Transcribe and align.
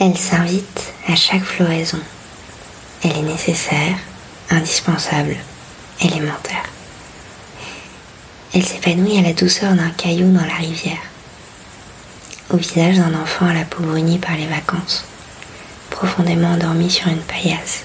Elle 0.00 0.16
s'invite 0.16 0.92
à 1.08 1.16
chaque 1.16 1.42
floraison. 1.42 1.98
Elle 3.02 3.16
est 3.16 3.22
nécessaire, 3.22 3.96
indispensable, 4.48 5.34
élémentaire. 6.00 6.62
Elle 8.54 8.64
s'épanouit 8.64 9.18
à 9.18 9.22
la 9.22 9.32
douceur 9.32 9.74
d'un 9.74 9.90
caillou 9.90 10.30
dans 10.32 10.44
la 10.44 10.54
rivière, 10.54 11.02
au 12.50 12.58
visage 12.58 12.98
d'un 12.98 13.12
enfant 13.20 13.46
à 13.46 13.54
la 13.54 13.64
peau 13.64 13.82
par 14.22 14.36
les 14.36 14.46
vacances, 14.46 15.04
profondément 15.90 16.52
endormi 16.52 16.88
sur 16.88 17.08
une 17.08 17.18
paillasse, 17.18 17.82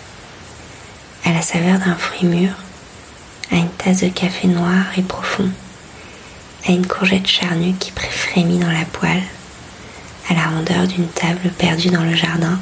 à 1.26 1.34
la 1.34 1.42
saveur 1.42 1.80
d'un 1.80 1.96
fruit 1.96 2.28
mûr, 2.28 2.52
à 3.52 3.56
une 3.56 3.72
tasse 3.72 4.02
de 4.02 4.10
café 4.10 4.48
noir 4.48 4.86
et 4.98 5.02
profond, 5.02 5.50
à 6.68 6.72
une 6.72 6.86
courgette 6.86 7.28
charnue 7.28 7.74
qui 7.74 7.92
frémit 7.92 8.60
dans 8.60 8.72
la 8.72 8.86
poêle, 8.86 9.24
à 10.30 10.34
la 10.34 10.48
rondeur 10.48 10.88
d'une 10.88 11.08
table 11.08 11.50
perdue 11.58 11.90
dans 11.90 12.04
le 12.04 12.16
jardin 12.16 12.60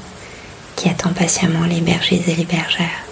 qui 0.76 0.90
attend 0.90 1.14
patiemment 1.14 1.66
les 1.66 1.82
bergers 1.82 2.24
et 2.28 2.36
les 2.36 2.46
bergères. 2.46 3.06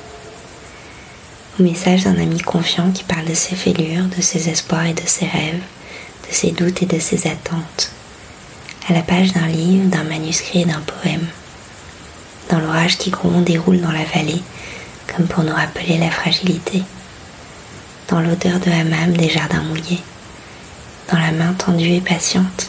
Au 1.60 1.64
message 1.64 2.06
d'un 2.06 2.18
ami 2.18 2.40
confiant 2.40 2.92
qui 2.92 3.04
parle 3.04 3.26
de 3.26 3.34
ses 3.34 3.56
fêlures, 3.56 4.06
de 4.16 4.22
ses 4.22 4.50
espoirs 4.50 4.86
et 4.86 4.94
de 4.94 5.06
ses 5.06 5.26
rêves, 5.26 5.62
de 6.30 6.34
ses 6.34 6.52
doutes 6.52 6.82
et 6.82 6.86
de 6.86 7.00
ses 7.00 7.28
attentes. 7.28 7.92
À 8.88 8.94
la 8.94 9.02
page 9.02 9.34
d'un 9.34 9.48
livre, 9.48 9.90
d'un 9.90 10.04
manuscrit 10.04 10.62
et 10.62 10.66
d'un 10.66 10.80
poème. 10.80 11.28
Dans 12.50 12.60
l'orage 12.60 12.98
qui 12.98 13.12
gronde 13.12 13.50
et 13.50 13.58
roule 13.58 13.82
dans 13.82 13.92
la 13.92 14.04
vallée, 14.06 14.42
comme 15.08 15.28
pour 15.28 15.44
nous 15.44 15.54
rappeler 15.54 15.98
la 15.98 16.10
fragilité. 16.10 16.82
Dans 18.08 18.22
l'odeur 18.22 18.60
de 18.60 18.72
hammam 18.72 19.16
des 19.16 19.30
jardins 19.30 19.62
mouillés. 19.62 20.02
Dans 21.12 21.20
la 21.20 21.32
main 21.32 21.54
tendue 21.54 21.94
et 21.94 22.02
patiente. 22.02 22.69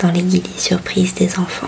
Dans 0.00 0.12
les 0.12 0.22
guillis 0.22 0.58
surprises 0.58 1.14
des 1.14 1.38
enfants 1.38 1.66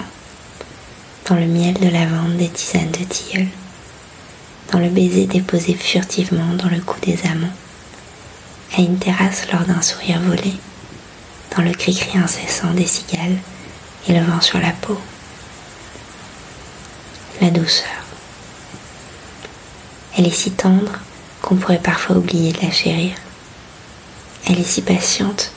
dans 1.30 1.36
le 1.36 1.46
miel 1.46 1.74
de 1.74 1.88
lavande 1.88 2.36
des 2.38 2.48
tisanes 2.48 2.90
de 2.90 3.04
tilleul, 3.04 3.46
dans 4.72 4.80
le 4.80 4.88
baiser 4.88 5.26
déposé 5.26 5.74
furtivement 5.74 6.54
dans 6.54 6.68
le 6.68 6.80
cou 6.80 6.98
des 7.00 7.18
amants, 7.24 7.54
à 8.76 8.80
une 8.80 8.98
terrasse 8.98 9.46
lors 9.52 9.62
d'un 9.62 9.80
sourire 9.80 10.20
volé, 10.20 10.54
dans 11.56 11.62
le 11.62 11.72
cri-cri 11.72 12.18
incessant 12.18 12.72
des 12.72 12.86
cigales 12.86 13.36
et 14.08 14.12
le 14.12 14.24
vent 14.24 14.40
sur 14.40 14.58
la 14.58 14.72
peau. 14.72 14.98
La 17.40 17.50
douceur. 17.50 17.86
Elle 20.18 20.26
est 20.26 20.30
si 20.30 20.50
tendre 20.50 20.98
qu'on 21.42 21.54
pourrait 21.54 21.78
parfois 21.78 22.16
oublier 22.16 22.52
de 22.52 22.60
la 22.60 22.72
chérir. 22.72 23.14
Elle 24.48 24.58
est 24.58 24.64
si 24.64 24.82
patiente 24.82 25.52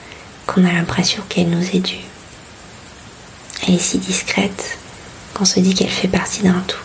qu'on 0.45 0.65
a 0.65 0.71
l'impression 0.71 1.23
qu'elle 1.29 1.49
nous 1.49 1.65
est 1.75 1.79
due. 1.79 2.12
Elle 3.65 3.75
est 3.75 3.79
si 3.79 3.97
discrète 3.97 4.77
qu'on 5.33 5.45
se 5.45 5.61
dit 5.61 5.73
qu'elle 5.73 5.89
fait 5.89 6.09
partie 6.09 6.41
d'un 6.41 6.59
tout, 6.67 6.81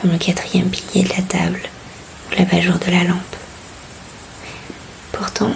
comme 0.00 0.12
le 0.12 0.18
quatrième 0.18 0.70
pilier 0.70 1.02
de 1.02 1.08
la 1.08 1.22
table 1.22 1.60
ou 2.28 2.38
l'abat-jour 2.38 2.78
de 2.78 2.90
la 2.90 3.02
lampe. 3.02 3.36
Pourtant, 5.10 5.52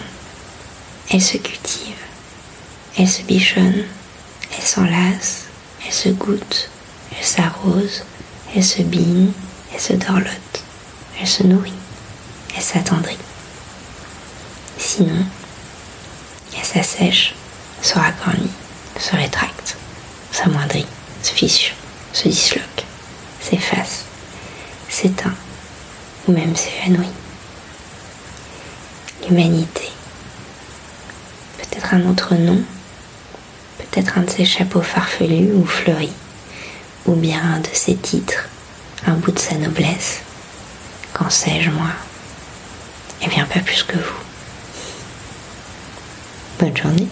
elle 1.11 1.22
se 1.22 1.36
cultive, 1.36 1.94
elle 2.98 3.08
se 3.08 3.22
bichonne, 3.22 3.84
elle 4.56 4.64
s'enlace, 4.64 5.44
elle 5.86 5.92
se 5.92 6.08
goûte, 6.08 6.70
elle 7.16 7.25
s'arrose, 7.25 8.03
elle 8.56 8.64
se 8.64 8.83
bigne, 8.83 9.31
elle 9.72 9.81
se 9.81 9.92
dorlote, 9.92 10.64
elle 11.20 11.28
se 11.28 11.44
nourrit, 11.44 11.72
elle 12.56 12.62
s'attendrit. 12.62 13.19
Sinon, 14.77 15.25
elle 16.58 16.64
s'assèche, 16.64 17.34
se 17.81 17.94
racornit, 17.94 18.50
se 18.98 19.14
rétracte, 19.14 19.77
s'amoindrit 20.41 20.86
se 21.22 21.33
fissure, 21.33 21.74
se 22.14 22.28
disloque, 22.28 22.84
s'efface, 23.41 24.05
s'éteint 24.88 25.34
ou 26.27 26.32
même 26.32 26.56
s'évanouit. 26.56 27.12
L'humanité. 29.28 29.91
Peut-être 31.59 31.94
un 31.94 32.09
autre 32.09 32.34
nom, 32.37 32.62
peut-être 33.78 34.16
un 34.16 34.22
de 34.22 34.31
ses 34.31 34.47
chapeaux 34.47 34.81
farfelus 34.81 35.53
ou 35.53 35.66
fleuris, 35.66 36.12
ou 37.06 37.14
bien 37.14 37.41
un 37.43 37.60
de 37.60 37.69
ses 37.72 37.97
titres, 37.97 38.48
un 39.06 39.14
bout 39.14 39.32
de 39.32 39.38
sa 39.38 39.56
noblesse. 39.56 40.22
Qu'en 41.12 41.28
sais-je 41.28 41.70
moi? 41.70 41.91
Eh 43.22 43.28
bien 43.28 43.44
pas 43.44 43.60
plus 43.60 43.82
que 43.82 43.97
vous. 43.97 44.25
Bonne 46.59 46.76
journée. 46.76 47.09